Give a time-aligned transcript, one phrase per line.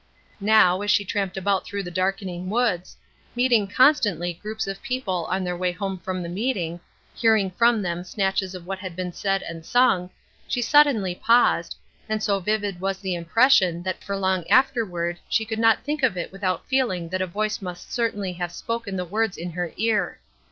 [0.39, 2.97] Now, as she tramped about through the darkening woods,
[3.35, 6.79] meeting constantly groups of people on their way home from the meeting,
[7.13, 10.09] hearing from them snatches of what had been said and sung,
[10.47, 11.75] she suddenly paused,
[12.09, 16.17] and so vivid was the impression that for long afterward she could not think of
[16.17, 20.19] it without feeling that a voice must certainly have spoken the words in her ear.